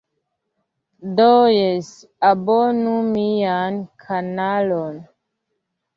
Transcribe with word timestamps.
Do, 1.19 1.27
jes, 1.57 1.91
abonu 2.31 2.97
mian 3.13 3.81
kanalon. 4.07 5.01